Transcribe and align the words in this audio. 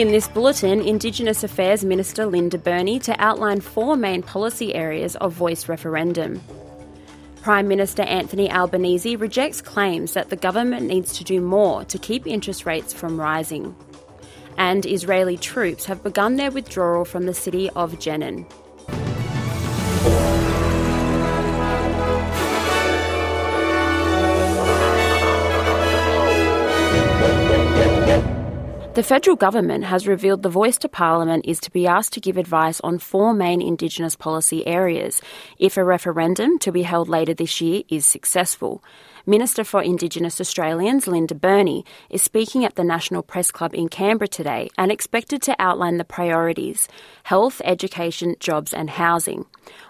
In 0.00 0.12
this 0.12 0.28
bulletin, 0.28 0.80
Indigenous 0.80 1.44
Affairs 1.44 1.84
Minister 1.84 2.24
Linda 2.24 2.56
Burney 2.56 2.98
to 3.00 3.14
outline 3.20 3.60
four 3.60 3.96
main 3.96 4.22
policy 4.22 4.74
areas 4.74 5.14
of 5.16 5.34
voice 5.34 5.68
referendum. 5.68 6.40
Prime 7.42 7.68
Minister 7.68 8.04
Anthony 8.04 8.50
Albanese 8.50 9.16
rejects 9.16 9.60
claims 9.60 10.14
that 10.14 10.30
the 10.30 10.36
government 10.36 10.86
needs 10.86 11.12
to 11.18 11.24
do 11.24 11.42
more 11.42 11.84
to 11.84 11.98
keep 11.98 12.26
interest 12.26 12.64
rates 12.64 12.94
from 12.94 13.20
rising. 13.20 13.76
And 14.56 14.86
Israeli 14.86 15.36
troops 15.36 15.84
have 15.84 16.02
begun 16.02 16.36
their 16.36 16.50
withdrawal 16.50 17.04
from 17.04 17.26
the 17.26 17.34
city 17.34 17.68
of 17.76 17.98
Jenin. 17.98 18.50
The 28.92 29.04
federal 29.04 29.36
government 29.36 29.84
has 29.84 30.08
revealed 30.08 30.42
the 30.42 30.48
voice 30.48 30.76
to 30.78 30.88
Parliament 30.88 31.44
is 31.46 31.60
to 31.60 31.70
be 31.70 31.86
asked 31.86 32.12
to 32.14 32.20
give 32.20 32.36
advice 32.36 32.80
on 32.80 32.98
four 32.98 33.32
main 33.32 33.62
Indigenous 33.62 34.16
policy 34.16 34.66
areas 34.66 35.22
if 35.60 35.76
a 35.76 35.84
referendum 35.84 36.58
to 36.58 36.72
be 36.72 36.82
held 36.82 37.08
later 37.08 37.32
this 37.32 37.60
year 37.60 37.84
is 37.88 38.04
successful. 38.04 38.82
Minister 39.26 39.64
for 39.64 39.82
Indigenous 39.82 40.40
Australians 40.40 41.06
Linda 41.06 41.34
Burney 41.34 41.84
is 42.08 42.22
speaking 42.22 42.64
at 42.64 42.76
the 42.76 42.84
National 42.84 43.22
Press 43.22 43.50
Club 43.50 43.74
in 43.74 43.88
Canberra 43.88 44.28
today 44.28 44.70
and 44.78 44.90
expected 44.90 45.42
to 45.42 45.56
outline 45.58 45.98
the 45.98 46.04
priorities 46.04 46.88
health, 47.24 47.60
education, 47.64 48.34
jobs, 48.40 48.72
and 48.72 48.90
housing. 48.90 49.44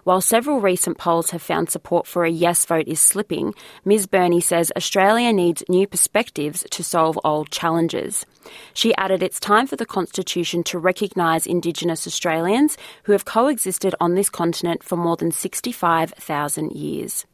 While 0.05 0.21
several 0.21 0.61
recent 0.61 0.99
polls 0.99 1.31
have 1.31 1.43
found 1.43 1.71
support 1.71 2.07
for 2.07 2.25
a 2.25 2.31
yes 2.31 2.65
vote 2.65 2.89
is 2.89 3.01
slipping, 3.01 3.55
Ms. 3.85 4.07
Burney 4.07 4.41
says 4.41 4.73
Australia 4.77 5.33
needs 5.33 5.63
new 5.69 5.87
perspectives 5.87 6.67
to 6.71 6.83
solve 6.83 7.19
old 7.25 7.51
challenges. 7.51 8.27
She 8.75 8.95
added 8.97 9.23
it's 9.23 9.39
time 9.39 9.67
for 9.67 9.77
the 9.77 9.87
Constitution 9.87 10.65
to 10.65 10.79
recognise 10.79 11.47
Indigenous 11.47 12.07
Australians 12.07 12.77
who 13.05 13.13
have 13.13 13.25
coexisted 13.25 13.95
on 14.01 14.15
this 14.15 14.29
continent 14.29 14.83
for 14.83 14.97
more 14.97 15.17
than 15.17 15.31
65,000 15.31 16.73
years. 16.73 17.27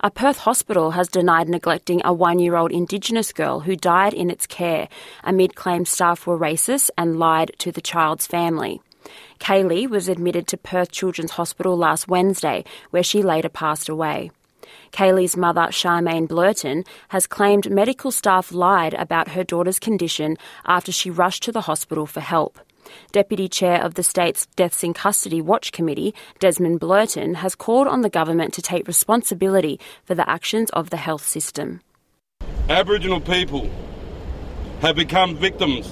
A 0.00 0.12
Perth 0.12 0.38
hospital 0.38 0.92
has 0.92 1.08
denied 1.08 1.48
neglecting 1.48 2.00
a 2.04 2.12
one 2.12 2.38
year 2.38 2.54
old 2.54 2.70
Indigenous 2.70 3.32
girl 3.32 3.58
who 3.58 3.74
died 3.74 4.14
in 4.14 4.30
its 4.30 4.46
care 4.46 4.88
amid 5.24 5.56
claims 5.56 5.90
staff 5.90 6.24
were 6.24 6.38
racist 6.38 6.90
and 6.96 7.18
lied 7.18 7.50
to 7.58 7.72
the 7.72 7.80
child's 7.80 8.24
family. 8.24 8.80
Kaylee 9.40 9.90
was 9.90 10.08
admitted 10.08 10.46
to 10.46 10.56
Perth 10.56 10.92
Children's 10.92 11.32
Hospital 11.32 11.76
last 11.76 12.06
Wednesday, 12.06 12.64
where 12.90 13.02
she 13.02 13.22
later 13.22 13.48
passed 13.48 13.88
away. 13.88 14.30
Kaylee's 14.92 15.36
mother, 15.36 15.66
Charmaine 15.72 16.28
Blurton, 16.28 16.86
has 17.08 17.26
claimed 17.26 17.68
medical 17.68 18.12
staff 18.12 18.52
lied 18.52 18.94
about 18.94 19.30
her 19.30 19.42
daughter's 19.42 19.80
condition 19.80 20.36
after 20.64 20.92
she 20.92 21.10
rushed 21.10 21.42
to 21.42 21.50
the 21.50 21.62
hospital 21.62 22.06
for 22.06 22.20
help. 22.20 22.60
Deputy 23.12 23.48
Chair 23.48 23.82
of 23.82 23.94
the 23.94 24.02
state's 24.02 24.46
Deaths 24.56 24.82
in 24.82 24.94
Custody 24.94 25.40
Watch 25.40 25.72
Committee, 25.72 26.14
Desmond 26.38 26.80
Blurton, 26.80 27.36
has 27.36 27.54
called 27.54 27.88
on 27.88 28.02
the 28.02 28.10
government 28.10 28.54
to 28.54 28.62
take 28.62 28.86
responsibility 28.86 29.80
for 30.04 30.14
the 30.14 30.28
actions 30.28 30.70
of 30.70 30.90
the 30.90 30.96
health 30.96 31.26
system. 31.26 31.80
Aboriginal 32.68 33.20
people 33.20 33.70
have 34.80 34.96
become 34.96 35.36
victims 35.36 35.86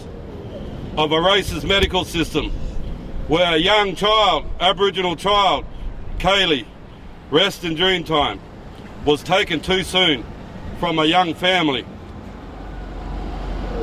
of 0.97 1.13
a 1.13 1.17
racist 1.17 1.67
medical 1.67 2.05
system 2.05 2.51
where 3.29 3.55
a 3.55 3.59
young 3.59 3.95
child, 3.97 4.45
Aboriginal 4.61 5.17
child, 5.17 5.65
Kaylee, 6.19 6.67
rest 7.31 7.65
in 7.65 7.75
dream 7.75 8.05
time, 8.05 8.41
was 9.05 9.23
taken 9.23 9.61
too 9.61 9.83
soon 9.83 10.25
from 10.79 10.99
a 10.99 11.05
young 11.05 11.35
family. 11.35 11.85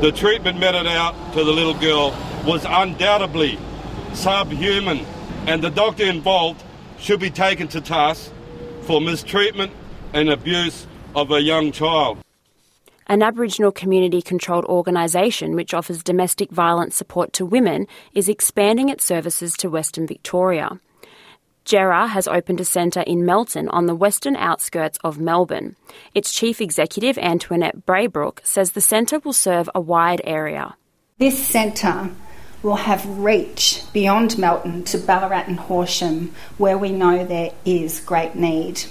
The 0.02 0.12
treatment 0.12 0.60
meted 0.60 0.88
out 0.88 1.16
to 1.34 1.44
the 1.44 1.52
little 1.52 1.74
girl 1.74 2.12
was 2.46 2.66
undoubtedly 2.68 3.58
subhuman, 4.14 5.06
and 5.48 5.62
the 5.62 5.70
doctor 5.70 6.04
involved 6.04 6.64
should 7.00 7.20
be 7.20 7.30
taken 7.30 7.68
to 7.70 7.82
task 7.82 8.32
for 8.82 9.02
mistreatment 9.02 9.72
and 10.14 10.30
abuse 10.30 10.86
of 11.16 11.32
a 11.32 11.42
young 11.42 11.72
child. 11.72 12.18
An 13.08 13.22
Aboriginal 13.22 13.72
community 13.72 14.22
controlled 14.22 14.66
organisation 14.66 15.56
which 15.56 15.74
offers 15.74 16.04
domestic 16.04 16.52
violence 16.52 16.96
support 16.96 17.34
to 17.34 17.46
women 17.46 17.88
is 18.14 18.30
expanding 18.30 18.90
its 18.90 19.04
services 19.04 19.54
to 19.58 19.70
Western 19.70 20.08
Victoria. 20.08 20.80
Djirra 21.66 22.10
has 22.10 22.28
opened 22.28 22.60
a 22.60 22.66
centre 22.66 23.02
in 23.02 23.26
Melton 23.26 23.70
on 23.70 23.86
the 23.86 23.96
western 23.96 24.36
outskirts 24.36 25.00
of 25.04 25.18
Melbourne. 25.18 25.76
Its 26.14 26.34
chief 26.34 26.60
executive, 26.60 27.18
Antoinette 27.18 27.86
Braybrook, 27.86 28.40
says 28.44 28.72
the 28.72 28.82
centre 28.82 29.20
will 29.20 29.34
serve 29.34 29.70
a 29.74 29.80
wide 29.80 30.22
area. 30.26 30.76
This 31.20 31.38
centre 31.42 32.10
will 32.64 32.78
have 32.78 33.06
reach 33.20 33.84
beyond 33.92 34.38
Melton 34.38 34.84
to 34.86 34.98
Ballarat 34.98 35.46
and 35.48 35.60
Horsham, 35.60 36.34
where 36.58 36.78
we 36.78 36.92
know 36.92 37.26
there 37.26 37.52
is 37.66 38.00
great 38.00 38.36
need. 38.36 38.84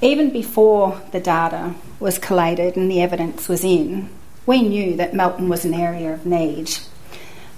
Even 0.00 0.30
before 0.30 1.02
the 1.10 1.18
data 1.18 1.74
was 1.98 2.18
collated 2.18 2.76
and 2.76 2.90
the 2.90 3.02
evidence 3.02 3.48
was 3.48 3.64
in, 3.64 4.10
we 4.46 4.62
knew 4.62 4.96
that 4.96 5.14
Melton 5.14 5.48
was 5.48 5.64
an 5.64 5.74
area 5.74 6.12
of 6.12 6.24
need. 6.24 6.70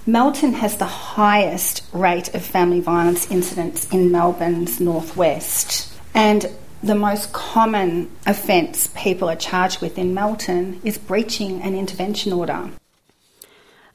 Melton 0.05 0.53
has 0.53 0.77
the 0.77 0.85
highest 0.85 1.83
rate 1.93 2.33
of 2.33 2.41
family 2.41 2.79
violence 2.79 3.29
incidents 3.29 3.87
in 3.91 4.11
Melbourne's 4.11 4.79
northwest, 4.79 5.93
and 6.15 6.49
the 6.81 6.95
most 6.95 7.31
common 7.31 8.09
offence 8.25 8.89
people 8.95 9.29
are 9.29 9.35
charged 9.35 9.81
with 9.81 9.99
in 9.99 10.15
Melton 10.15 10.81
is 10.83 10.97
breaching 10.97 11.61
an 11.61 11.75
intervention 11.75 12.33
order. 12.33 12.71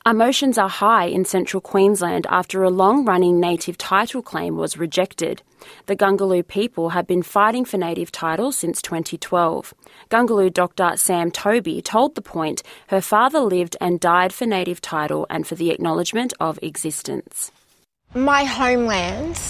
Emotions 0.07 0.57
are 0.57 0.69
high 0.69 1.07
in 1.07 1.25
central 1.25 1.61
Queensland 1.61 2.29
after 2.31 2.63
a 2.63 2.71
long 2.71 3.05
running 3.05 3.41
native 3.41 3.77
title 3.77 4.23
claim 4.23 4.57
was 4.57 4.79
rejected. 4.79 5.43
The 5.87 5.97
Gangulu 5.97 6.47
people 6.47 6.91
have 6.91 7.09
been 7.09 7.25
fighting 7.25 7.65
for 7.65 7.77
native 7.77 8.13
title 8.13 8.53
since 8.53 8.81
2012. 8.83 9.75
Gangulu 10.09 10.55
Dr. 10.55 10.97
Sam 10.97 11.33
Toby 11.33 11.83
told 11.83 12.15
The 12.15 12.23
Point 12.23 12.63
her 12.87 13.01
father 13.01 13.41
lived 13.41 13.77
and 13.81 13.99
died 13.99 14.33
for 14.33 14.47
native 14.47 14.81
title 14.81 15.27
and 15.29 15.45
for 15.45 15.57
the 15.57 15.73
acknowledgement 15.73 16.33
of 16.39 16.61
existence. 16.63 17.51
My 18.15 18.45
homeland, 18.45 19.41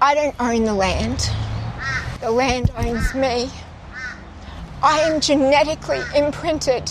I 0.00 0.14
don't 0.14 0.40
own 0.40 0.62
the 0.62 0.74
land, 0.74 1.28
the 2.20 2.30
land 2.30 2.70
owns 2.76 3.16
me. 3.16 3.50
I 4.80 5.00
am 5.00 5.20
genetically 5.20 6.02
imprinted 6.14 6.88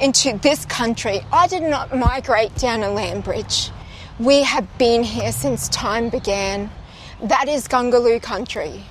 into 0.00 0.38
this 0.38 0.64
country. 0.66 1.20
I 1.32 1.46
did 1.46 1.62
not 1.62 1.96
migrate 1.96 2.54
down 2.56 2.82
a 2.82 2.90
land 2.90 3.24
bridge. 3.24 3.70
We 4.18 4.42
have 4.42 4.66
been 4.78 5.02
here 5.02 5.32
since 5.32 5.68
time 5.68 6.08
began. 6.08 6.70
That 7.22 7.48
is 7.48 7.68
Gangulu 7.68 8.22
country. 8.22 8.84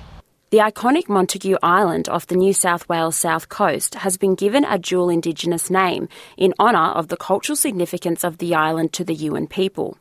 The 0.50 0.58
iconic 0.58 1.08
Montague 1.08 1.56
Island 1.62 2.08
off 2.08 2.26
the 2.26 2.34
New 2.34 2.52
South 2.52 2.88
Wales 2.88 3.16
south 3.16 3.48
coast 3.48 3.94
has 3.94 4.16
been 4.16 4.34
given 4.34 4.64
a 4.64 4.78
dual 4.78 5.08
Indigenous 5.08 5.70
name 5.70 6.08
in 6.36 6.54
honour 6.58 6.90
of 6.90 7.06
the 7.06 7.16
cultural 7.16 7.54
significance 7.54 8.24
of 8.24 8.38
the 8.38 8.56
island 8.56 8.92
to 8.94 9.04
the 9.04 9.14
Yuin 9.14 9.48
people. 9.48 9.96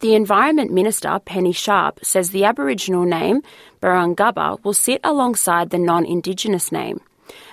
The 0.00 0.14
Environment 0.14 0.70
Minister, 0.70 1.18
Penny 1.24 1.52
Sharp, 1.52 2.00
says 2.02 2.30
the 2.30 2.44
Aboriginal 2.44 3.04
name, 3.04 3.42
Barunguba, 3.80 4.62
will 4.62 4.74
sit 4.74 5.00
alongside 5.02 5.70
the 5.70 5.78
non 5.78 6.04
Indigenous 6.04 6.70
name. 6.70 7.00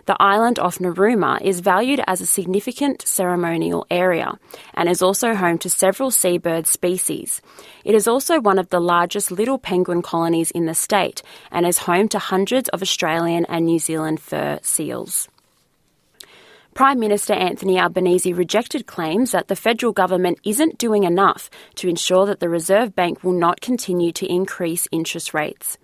The 0.08 0.16
island 0.22 0.58
off 0.58 0.80
Narooma 0.80 1.42
is 1.42 1.60
valued 1.60 2.02
as 2.08 2.22
a 2.22 2.26
significant 2.26 3.06
ceremonial 3.06 3.86
area 3.92 4.40
and 4.74 4.88
is 4.88 5.02
also 5.02 5.36
home 5.36 5.58
to 5.58 5.70
several 5.70 6.12
seabird 6.12 6.66
species. 6.66 7.42
It 7.84 7.94
is 7.94 8.08
also 8.08 8.40
one 8.40 8.58
of 8.58 8.70
the 8.70 8.80
largest 8.80 9.32
little 9.32 9.58
penguin 9.58 10.02
colonies 10.02 10.50
in 10.52 10.66
the 10.66 10.74
state 10.74 11.24
and 11.52 11.68
is 11.68 11.80
home 11.80 12.08
to 12.10 12.20
hundreds 12.20 12.70
of 12.70 12.82
Australian 12.82 13.46
and 13.50 13.66
New 13.66 13.80
Zealand 13.80 14.22
fur 14.22 14.60
seals. 14.62 15.28
Prime 16.78 17.00
Minister 17.00 17.34
Anthony 17.34 17.80
Albanese 17.80 18.34
rejected 18.34 18.86
claims 18.86 19.32
that 19.32 19.48
the 19.48 19.56
federal 19.56 19.94
government 19.94 20.38
isn't 20.44 20.78
doing 20.78 21.06
enough 21.06 21.50
to 21.74 21.90
ensure 21.90 22.28
that 22.28 22.40
the 22.40 22.50
Reserve 22.50 22.94
Bank 22.94 23.24
will 23.24 23.34
not 23.34 23.62
continue 23.62 24.12
to 24.12 24.32
increase 24.32 24.88
interest 24.92 25.34
rates. 25.34 25.80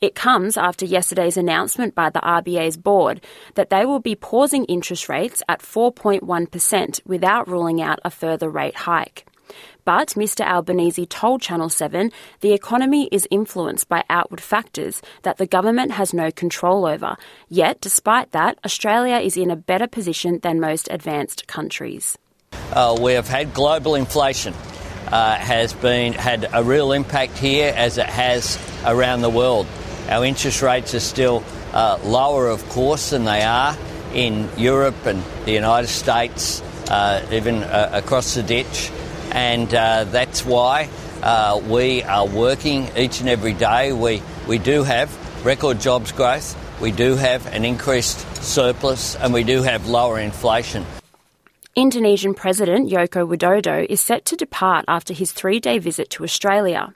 It 0.00 0.14
comes 0.14 0.56
after 0.56 0.86
yesterday's 0.86 1.36
announcement 1.36 1.94
by 1.94 2.08
the 2.08 2.20
RBA's 2.20 2.78
board 2.78 3.20
that 3.56 3.68
they 3.68 3.84
will 3.84 4.00
be 4.00 4.14
pausing 4.14 4.64
interest 4.64 5.10
rates 5.10 5.42
at 5.50 5.60
4.1% 5.60 7.00
without 7.04 7.46
ruling 7.46 7.82
out 7.82 7.98
a 8.02 8.10
further 8.10 8.48
rate 8.48 8.74
hike. 8.74 9.26
But 9.84 10.08
Mr 10.10 10.44
Albanese 10.44 11.06
told 11.06 11.40
Channel 11.42 11.68
7 11.68 12.10
the 12.40 12.52
economy 12.52 13.08
is 13.10 13.26
influenced 13.30 13.88
by 13.88 14.04
outward 14.10 14.40
factors 14.40 15.02
that 15.22 15.38
the 15.38 15.46
government 15.46 15.92
has 15.92 16.12
no 16.12 16.30
control 16.30 16.86
over. 16.86 17.16
Yet, 17.48 17.80
despite 17.80 18.32
that, 18.32 18.58
Australia 18.64 19.16
is 19.16 19.36
in 19.36 19.50
a 19.50 19.56
better 19.56 19.86
position 19.86 20.40
than 20.42 20.60
most 20.60 20.88
advanced 20.90 21.46
countries. 21.46 22.18
Uh, 22.72 22.98
we 23.00 23.12
have 23.12 23.28
had 23.28 23.54
global 23.54 23.94
inflation. 23.94 24.54
Uh, 25.10 25.36
has 25.36 25.72
been 25.72 26.12
had 26.12 26.46
a 26.52 26.62
real 26.62 26.92
impact 26.92 27.38
here 27.38 27.72
as 27.74 27.96
it 27.96 28.04
has 28.04 28.58
around 28.84 29.22
the 29.22 29.30
world. 29.30 29.66
Our 30.10 30.22
interest 30.22 30.60
rates 30.60 30.94
are 30.94 31.00
still 31.00 31.42
uh, 31.72 31.98
lower, 32.04 32.48
of 32.48 32.68
course, 32.68 33.08
than 33.08 33.24
they 33.24 33.42
are 33.42 33.74
in 34.12 34.50
Europe 34.58 35.06
and 35.06 35.22
the 35.46 35.52
United 35.52 35.88
States, 35.88 36.60
uh, 36.90 37.26
even 37.32 37.62
uh, 37.62 37.90
across 37.92 38.34
the 38.34 38.42
ditch. 38.42 38.90
And 39.32 39.72
uh, 39.74 40.04
that's 40.04 40.44
why 40.44 40.88
uh, 41.22 41.60
we 41.68 42.02
are 42.02 42.26
working 42.26 42.88
each 42.96 43.20
and 43.20 43.28
every 43.28 43.52
day. 43.52 43.92
We, 43.92 44.22
we 44.46 44.58
do 44.58 44.82
have 44.82 45.08
record 45.44 45.80
jobs 45.80 46.12
growth, 46.12 46.56
we 46.80 46.90
do 46.90 47.16
have 47.16 47.46
an 47.46 47.64
increased 47.64 48.18
surplus, 48.42 49.16
and 49.16 49.32
we 49.32 49.44
do 49.44 49.62
have 49.62 49.86
lower 49.86 50.18
inflation. 50.18 50.84
Indonesian 51.74 52.34
President 52.34 52.90
Joko 52.90 53.24
Widodo 53.24 53.86
is 53.88 54.00
set 54.00 54.24
to 54.26 54.36
depart 54.36 54.84
after 54.88 55.14
his 55.14 55.30
three 55.32 55.60
day 55.60 55.78
visit 55.78 56.10
to 56.10 56.24
Australia. 56.24 56.92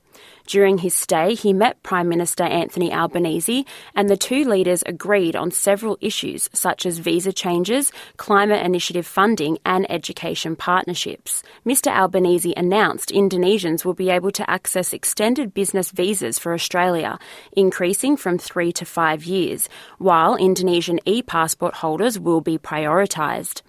During 0.46 0.78
his 0.78 0.94
stay, 0.94 1.34
he 1.34 1.52
met 1.52 1.82
Prime 1.82 2.08
Minister 2.08 2.44
Anthony 2.44 2.92
Albanese, 2.92 3.64
and 3.94 4.08
the 4.08 4.16
two 4.16 4.44
leaders 4.44 4.82
agreed 4.86 5.36
on 5.36 5.50
several 5.50 5.98
issues 6.00 6.50
such 6.52 6.84
as 6.84 6.98
visa 6.98 7.32
changes, 7.32 7.92
climate 8.16 8.64
initiative 8.64 9.06
funding, 9.06 9.58
and 9.64 9.90
education 9.90 10.56
partnerships. 10.56 11.42
Mr. 11.64 11.90
Albanese 11.92 12.54
announced 12.56 13.10
Indonesians 13.10 13.84
will 13.84 13.94
be 13.94 14.10
able 14.10 14.32
to 14.32 14.48
access 14.50 14.92
extended 14.92 15.54
business 15.54 15.90
visas 15.90 16.38
for 16.38 16.52
Australia, 16.52 17.18
increasing 17.52 18.16
from 18.16 18.38
three 18.38 18.72
to 18.72 18.84
five 18.84 19.24
years, 19.24 19.68
while 19.98 20.36
Indonesian 20.36 20.98
e 21.04 21.22
passport 21.22 21.74
holders 21.74 22.18
will 22.18 22.40
be 22.40 22.58
prioritised. 22.58 23.62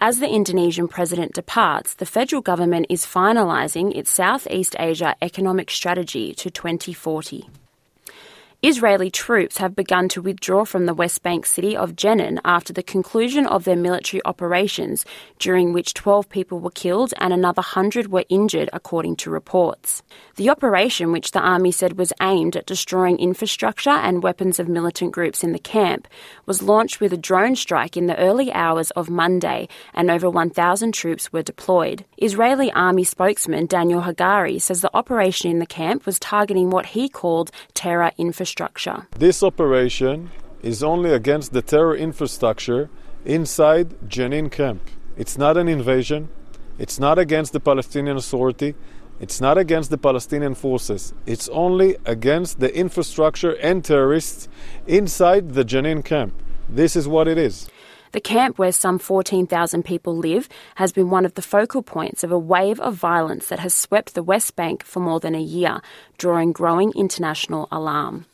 As 0.00 0.20
the 0.20 0.28
Indonesian 0.28 0.86
president 0.86 1.32
departs, 1.32 1.94
the 1.94 2.06
federal 2.06 2.40
government 2.40 2.86
is 2.88 3.04
finalising 3.04 3.96
its 3.96 4.12
Southeast 4.12 4.76
Asia 4.78 5.16
economic 5.20 5.72
strategy 5.72 6.32
to 6.34 6.50
2040. 6.50 7.48
Israeli 8.60 9.08
troops 9.08 9.58
have 9.58 9.76
begun 9.76 10.08
to 10.08 10.20
withdraw 10.20 10.64
from 10.64 10.86
the 10.86 10.94
West 10.94 11.22
Bank 11.22 11.46
city 11.46 11.76
of 11.76 11.94
Jenin 11.94 12.40
after 12.44 12.72
the 12.72 12.82
conclusion 12.82 13.46
of 13.46 13.62
their 13.62 13.76
military 13.76 14.20
operations, 14.24 15.06
during 15.38 15.72
which 15.72 15.94
12 15.94 16.28
people 16.28 16.58
were 16.58 16.72
killed 16.72 17.14
and 17.18 17.32
another 17.32 17.60
100 17.60 18.10
were 18.10 18.24
injured, 18.28 18.68
according 18.72 19.14
to 19.18 19.30
reports. 19.30 20.02
The 20.34 20.50
operation, 20.50 21.12
which 21.12 21.30
the 21.30 21.38
army 21.38 21.70
said 21.70 21.96
was 21.96 22.12
aimed 22.20 22.56
at 22.56 22.66
destroying 22.66 23.20
infrastructure 23.20 23.90
and 23.90 24.24
weapons 24.24 24.58
of 24.58 24.68
militant 24.68 25.12
groups 25.12 25.44
in 25.44 25.52
the 25.52 25.60
camp, 25.60 26.08
was 26.44 26.60
launched 26.60 27.00
with 27.00 27.12
a 27.12 27.16
drone 27.16 27.54
strike 27.54 27.96
in 27.96 28.06
the 28.06 28.18
early 28.18 28.52
hours 28.52 28.90
of 28.90 29.08
Monday, 29.08 29.68
and 29.94 30.10
over 30.10 30.28
1,000 30.28 30.90
troops 30.90 31.32
were 31.32 31.42
deployed. 31.42 32.04
Israeli 32.16 32.72
army 32.72 33.04
spokesman 33.04 33.66
Daniel 33.66 34.02
Hagari 34.02 34.60
says 34.60 34.80
the 34.80 34.96
operation 34.96 35.48
in 35.48 35.60
the 35.60 35.64
camp 35.64 36.06
was 36.06 36.18
targeting 36.18 36.70
what 36.70 36.86
he 36.86 37.08
called 37.08 37.52
terror 37.72 38.10
infrastructure 38.18 38.47
infrastructure. 38.48 39.06
This 39.18 39.42
operation 39.42 40.30
is 40.62 40.82
only 40.82 41.12
against 41.12 41.52
the 41.52 41.62
terror 41.62 41.94
infrastructure 41.94 42.88
inside 43.24 43.90
Jenin 44.08 44.50
camp. 44.50 44.80
It's 45.16 45.36
not 45.36 45.56
an 45.56 45.68
invasion. 45.68 46.28
It's 46.78 46.98
not 46.98 47.18
against 47.18 47.52
the 47.52 47.60
Palestinian 47.60 48.16
Authority. 48.16 48.74
It's 49.20 49.40
not 49.40 49.58
against 49.58 49.90
the 49.90 49.98
Palestinian 49.98 50.54
forces. 50.54 51.12
It's 51.26 51.48
only 51.50 51.96
against 52.06 52.60
the 52.60 52.74
infrastructure 52.74 53.52
and 53.60 53.84
terrorists 53.84 54.48
inside 54.86 55.54
the 55.54 55.64
Jenin 55.64 56.02
camp. 56.04 56.32
This 56.68 56.96
is 56.96 57.06
what 57.06 57.28
it 57.28 57.36
is. 57.36 57.68
The 58.12 58.20
camp, 58.20 58.58
where 58.58 58.72
some 58.72 58.98
14,000 58.98 59.84
people 59.84 60.16
live, 60.16 60.48
has 60.76 60.92
been 60.92 61.10
one 61.10 61.26
of 61.26 61.34
the 61.34 61.42
focal 61.42 61.82
points 61.82 62.24
of 62.24 62.32
a 62.32 62.38
wave 62.38 62.80
of 62.80 62.94
violence 62.94 63.48
that 63.48 63.58
has 63.58 63.74
swept 63.74 64.14
the 64.14 64.22
West 64.22 64.56
Bank 64.56 64.82
for 64.82 65.00
more 65.00 65.20
than 65.20 65.34
a 65.34 65.40
year, 65.58 65.82
drawing 66.16 66.52
growing 66.52 66.92
international 66.96 67.68
alarm. 67.70 68.24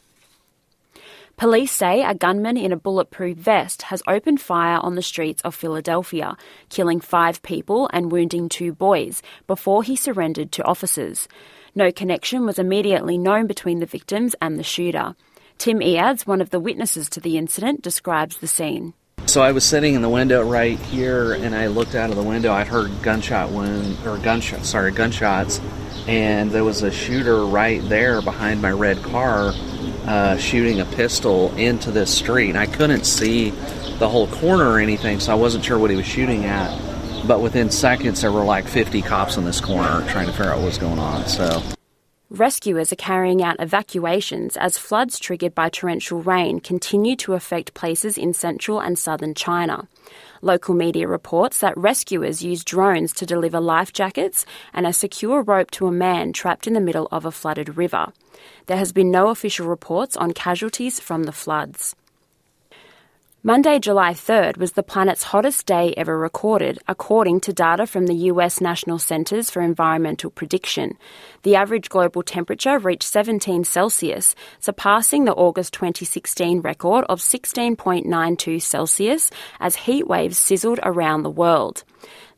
Police 1.37 1.73
say 1.73 2.05
a 2.05 2.15
gunman 2.15 2.57
in 2.57 2.71
a 2.71 2.77
bulletproof 2.77 3.37
vest 3.37 3.83
has 3.83 4.05
opened 4.07 4.41
fire 4.41 4.79
on 4.79 4.95
the 4.95 5.03
streets 5.03 5.43
of 5.43 5.53
Philadelphia, 5.53 6.37
killing 6.69 7.01
five 7.01 7.43
people 7.43 7.91
and 7.93 8.13
wounding 8.13 8.49
two 8.49 8.73
boys 8.73 9.21
before 9.49 9.83
he 9.83 9.97
surrendered 9.97 10.53
to 10.53 10.65
officers. 10.65 11.27
No 11.75 11.91
connection 11.91 12.47
was 12.47 12.61
immediately 12.61 13.19
known 13.19 13.49
between 13.49 13.81
the 13.81 13.87
victims 13.87 14.37
and 14.41 14.57
the 14.57 14.63
shooter. 14.63 15.17
Tim 15.59 15.83
Eads, 15.83 16.25
one 16.25 16.41
of 16.41 16.51
the 16.51 16.61
witnesses 16.61 17.09
to 17.11 17.21
the 17.21 17.37
incident, 17.37 17.83
describes 17.83 18.37
the 18.37 18.47
scene. 18.47 18.95
So 19.27 19.43
I 19.43 19.51
was 19.51 19.65
sitting 19.65 19.95
in 19.95 20.03
the 20.03 20.09
window 20.09 20.49
right 20.49 20.79
here, 20.79 21.33
and 21.33 21.55
I 21.55 21.67
looked 21.67 21.97
out 21.97 22.11
of 22.11 22.17
the 22.17 22.23
window. 22.23 22.53
I 22.53 22.65
heard 22.65 22.91
gunshot 23.03 23.51
wound 23.51 23.97
or 24.07 24.19
gunshot, 24.19 24.65
sorry, 24.65 24.93
gunshots, 24.93 25.61
and 26.07 26.53
there 26.53 26.65
was 26.65 26.83
a 26.83 26.93
shooter 26.93 27.45
right 27.45 27.83
there 27.89 28.23
behind 28.23 28.63
my 28.63 28.71
red 28.71 29.03
car 29.03 29.53
uh, 30.07 30.37
shooting 30.37 30.81
a 30.81 30.85
pistol 30.85 31.55
into 31.57 31.91
this 31.91 32.15
street. 32.15 32.57
I 32.57 32.67
couldn't 32.67 33.05
see 33.05 33.51
the 33.99 34.09
whole 34.09 34.27
corner 34.27 34.69
or 34.69 34.79
anything, 34.79 35.21
so 35.21 35.33
I 35.33 35.35
wasn't 35.37 35.65
sure 35.65 35.79
what 35.79 35.91
he 35.91 35.97
was 35.97 36.07
shooting 36.07 36.45
at. 36.45 36.77
But 37.27 37.41
within 37.41 37.71
seconds, 37.71 38.21
there 38.21 38.33
were 38.33 38.45
like 38.45 38.67
50 38.67 39.01
cops 39.03 39.37
in 39.37 39.45
this 39.45 39.61
corner 39.61 40.07
trying 40.11 40.27
to 40.27 40.33
figure 40.33 40.53
out 40.53 40.59
what 40.59 40.67
was 40.67 40.79
going 40.79 40.99
on. 40.99 41.27
So. 41.27 41.63
Rescuers 42.31 42.93
are 42.93 42.97
carrying 42.97 43.43
out 43.43 43.57
evacuations 43.61 44.57
as 44.57 44.77
floods 44.77 45.19
triggered 45.19 45.55
by 45.55 45.69
torrential 45.69 46.21
rain 46.21 46.59
continue 46.59 47.17
to 47.17 47.35
affect 47.35 47.75
places 47.75 48.19
in 48.19 48.35
central 48.35 48.81
and 48.81 48.99
southern 48.99 49.35
China. 49.35 49.89
Local 50.45 50.75
media 50.75 51.09
reports 51.09 51.61
that 51.61 51.75
rescuers 51.75 52.45
used 52.45 52.67
drones 52.67 53.15
to 53.15 53.25
deliver 53.25 53.61
life 53.61 53.95
jackets 53.95 54.45
and 54.75 54.87
a 54.87 54.93
secure 54.93 55.43
rope 55.43 55.71
to 55.71 55.87
a 55.87 55.91
man 55.91 56.35
trapped 56.35 56.67
in 56.67 56.75
the 56.75 56.83
middle 56.83 57.09
of 57.11 57.25
a 57.25 57.33
flooded 57.33 57.79
river. 57.79 58.13
There 58.67 58.77
has 58.77 58.93
been 58.93 59.11
no 59.11 59.29
official 59.29 59.67
reports 59.67 60.19
on 60.19 60.33
casualties 60.33 61.01
from 61.01 61.23
the 61.23 61.33
floods. 61.33 61.97
Monday, 63.47 63.79
July 63.79 64.15
3rd 64.15 64.57
was 64.57 64.73
the 64.73 64.83
planet's 64.83 65.25
hottest 65.25 65.67
day 65.67 65.93
ever 65.99 66.19
recorded, 66.19 66.79
according 66.89 67.41
to 67.41 67.53
data 67.53 67.87
from 67.87 68.07
the 68.07 68.31
US 68.33 68.59
National 68.59 68.99
Centers 68.99 69.51
for 69.51 69.61
Environmental 69.61 70.31
Prediction. 70.31 70.97
The 71.43 71.55
average 71.55 71.91
global 71.91 72.23
temperature 72.23 72.79
reached 72.79 73.03
17 73.03 73.65
Celsius, 73.65 74.35
surpassing 74.61 75.27
the 75.27 75.35
August 75.35 75.75
2016 75.75 76.63
record 76.63 77.05
of 77.11 77.21
16.92 77.21 78.63
Celsius 78.63 79.31
as 79.61 79.77
heat 79.77 80.07
waves 80.09 80.39
sizzled 80.39 80.81
around 80.83 81.23
the 81.23 81.29
world. 81.29 81.85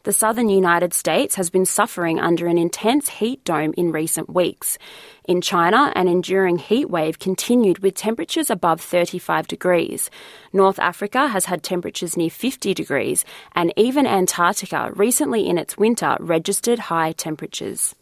The 0.06 0.12
southern 0.12 0.48
United 0.48 0.94
States 0.94 1.34
has 1.34 1.50
been 1.50 1.66
suffering 1.66 2.20
under 2.20 2.46
an 2.46 2.58
intense 2.58 3.08
heat 3.08 3.42
dome 3.42 3.74
in 3.76 3.90
recent 3.90 4.32
weeks. 4.32 4.78
In 5.26 5.40
China, 5.40 5.92
an 5.96 6.06
enduring 6.06 6.58
heat 6.58 6.88
wave 6.88 7.18
continued 7.18 7.80
with 7.80 7.96
temperatures 7.96 8.48
above 8.48 8.80
35 8.80 9.48
degrees. 9.48 10.08
North 10.52 10.78
Africa 10.78 11.26
has 11.26 11.46
had 11.46 11.64
temperatures 11.64 12.16
near 12.16 12.30
50 12.30 12.72
degrees, 12.72 13.24
and 13.56 13.72
even 13.76 14.06
Antarctica 14.06 14.92
recently 14.94 15.48
in 15.48 15.58
its 15.58 15.76
winter 15.76 16.16
registered 16.20 16.78
high 16.78 17.10
temperatures. 17.10 17.96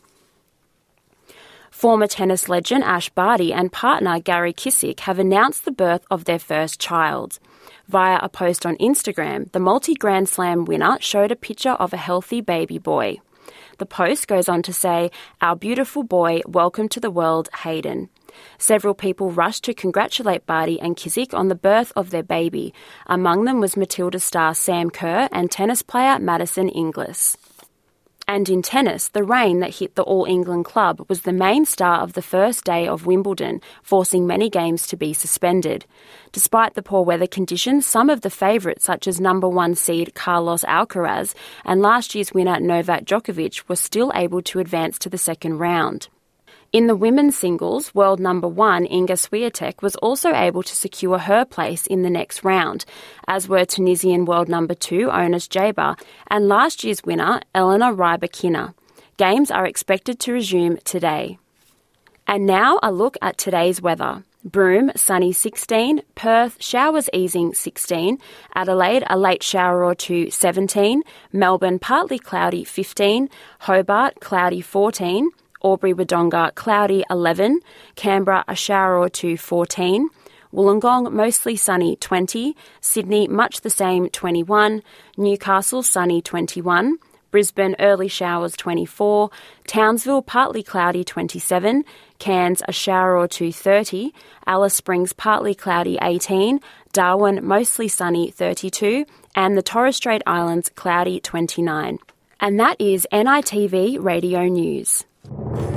Former 1.71 2.07
tennis 2.07 2.51
legend 2.51 2.85
Ash 2.85 3.09
Barty 3.09 3.51
and 3.51 3.73
partner 3.73 4.21
Garry 4.21 4.53
Kissick 4.53 5.01
have 5.01 5.19
announced 5.19 5.65
the 5.65 5.73
birth 5.73 6.05
of 6.11 6.27
their 6.27 6.39
first 6.39 6.79
child. 6.79 7.39
Via 7.89 8.19
a 8.23 8.31
post 8.31 8.65
on 8.65 8.77
Instagram, 8.79 9.53
the 9.53 9.61
multi 9.61 9.95
Grand 9.95 10.27
Slam 10.29 10.65
winner 10.65 10.97
showed 11.01 11.31
a 11.31 11.37
picture 11.37 11.73
of 11.73 11.93
a 11.93 11.99
healthy 11.99 12.41
baby 12.41 12.79
boy. 12.79 13.19
The 13.79 13.85
post 13.85 14.27
goes 14.27 14.49
on 14.49 14.63
to 14.63 14.73
say, 14.73 15.11
Our 15.43 15.55
beautiful 15.55 16.03
boy, 16.03 16.41
welcome 16.47 16.89
to 16.89 17.01
the 17.01 17.11
world, 17.11 17.51
Hayden. 17.63 18.09
Several 18.57 18.95
people 18.95 19.31
rushed 19.31 19.65
to 19.65 19.75
congratulate 19.75 20.47
Barty 20.47 20.81
and 20.81 20.97
Kissick 20.97 21.35
on 21.35 21.49
the 21.49 21.55
birth 21.55 21.93
of 21.95 22.09
their 22.09 22.23
baby. 22.23 22.73
Among 23.07 23.45
them 23.45 23.61
was 23.61 23.77
Matilda 23.77 24.19
star 24.19 24.55
Sam 24.55 24.91
Kerr 24.91 25.29
and 25.31 25.51
tennis 25.51 25.83
player 25.83 26.19
Madison 26.19 26.71
Inglis. 26.71 27.37
And 28.27 28.49
in 28.49 28.63
tennis, 28.63 29.09
the 29.09 29.23
rain 29.23 29.61
that 29.61 29.77
hit 29.77 29.95
the 29.95 30.03
All 30.03 30.25
England 30.25 30.65
club 30.65 31.05
was 31.09 31.23
the 31.23 31.33
main 31.33 31.67
star 31.67 32.01
of 32.01 32.15
the 32.15 32.23
first 32.23 32.65
day 32.65 32.89
of 32.89 33.05
Wimbledon, 33.05 33.61
forcing 33.83 34.27
many 34.27 34.49
games 34.49 34.87
to 34.87 34.97
be 34.97 35.13
suspended. 35.13 35.85
Despite 36.33 36.75
the 36.75 36.83
poor 36.83 37.05
weather 37.05 37.27
conditions, 37.27 37.87
some 37.87 38.09
of 38.09 38.23
the 38.23 38.31
favourites, 38.31 38.85
such 38.85 39.07
as 39.07 39.21
number 39.21 39.49
one 39.49 39.75
seed 39.75 40.15
Carlos 40.15 40.65
Alcaraz 40.65 41.35
and 41.65 41.83
last 41.83 42.15
year's 42.15 42.33
winner 42.33 42.59
Novak 42.59 43.05
Djokovic, 43.05 43.69
were 43.69 43.77
still 43.77 44.11
able 44.15 44.41
to 44.43 44.59
advance 44.59 44.99
to 45.01 45.11
the 45.11 45.19
second 45.19 45.59
round. 45.59 46.09
In 46.75 46.89
the 46.89 46.97
women's 46.97 47.39
singles, 47.39 47.95
world 47.95 48.19
number 48.19 48.49
one 48.49 48.85
Iga 48.87 49.11
Swiatek 49.11 49.81
was 49.81 49.95
also 49.95 50.35
able 50.35 50.65
to 50.65 50.75
secure 50.75 51.19
her 51.19 51.45
place 51.45 51.87
in 51.87 52.03
the 52.03 52.11
next 52.11 52.43
round, 52.43 52.85
as 53.29 53.49
were 53.49 53.65
Tunisian 53.65 54.25
world 54.25 54.49
number 54.49 54.75
two 54.75 55.09
Ons 55.09 55.47
Jabeur 55.47 55.97
and 56.27 56.49
last 56.49 56.83
year's 56.83 57.05
winner 57.05 57.41
Elena 57.55 57.93
Rybakina. 57.93 58.75
Games 59.19 59.53
are 59.53 59.65
expected 59.65 60.19
to 60.19 60.33
resume 60.33 60.79
today. 60.79 61.39
And 62.27 62.45
now 62.45 62.81
a 62.83 62.91
look 62.91 63.17
at 63.23 63.39
today's 63.39 63.81
weather. 63.81 64.25
Broome, 64.45 64.91
sunny 64.97 65.33
16. 65.33 66.03
Perth, 66.17 66.61
showers 66.61 67.09
easing 67.13 67.55
16. 67.55 68.19
Adelaide, 68.57 69.05
a 69.09 69.17
late 69.17 69.45
shower 69.45 69.85
or 69.85 69.95
two 69.95 70.29
17. 70.29 71.05
Melbourne, 71.33 71.79
partly 71.79 72.19
cloudy 72.19 72.65
15. 72.65 73.29
Hobart, 73.61 74.19
cloudy 74.19 74.61
14. 74.61 75.31
Albury 75.65 75.95
Wodonga 75.95 76.55
cloudy 76.55 77.05
11, 77.11 77.61
Canberra 77.97 78.45
a 78.47 78.55
shower 78.55 78.99
or 78.99 79.09
two 79.09 79.37
14, 79.37 80.09
Wollongong 80.53 81.11
mostly 81.11 81.57
sunny 81.57 81.97
20, 81.97 82.55
Sydney 82.81 83.27
much 83.27 83.63
the 83.63 83.71
same 83.71 84.09
21, 84.09 84.83
Newcastle 85.17 85.83
sunny 85.83 86.23
21, 86.23 86.99
Brisbane, 87.35 87.75
early 87.81 88.07
showers 88.07 88.53
24. 88.57 89.29
Townsville, 89.67 90.23
partly 90.23 90.63
cloudy 90.63 91.03
27. 91.03 91.85
Cairns, 92.21 92.63
a 92.69 92.73
shower 92.73 93.17
or 93.17 93.27
two 93.27 93.51
30. 93.51 94.15
Alice 94.47 94.75
Springs, 94.75 95.13
partly 95.13 95.53
cloudy 95.53 95.99
18. 96.01 96.61
Darwin, 96.93 97.45
mostly 97.45 97.89
sunny 97.89 98.31
32. 98.31 99.05
And 99.35 99.59
the 99.59 99.63
Torres 99.63 99.97
Strait 99.97 100.23
Islands, 100.29 100.71
cloudy 100.77 101.19
29. 101.19 101.99
And 102.39 102.61
that 102.61 102.81
is 102.81 103.05
NITV 103.11 104.01
Radio 104.01 104.45
News 104.45 105.05
you 105.27 105.74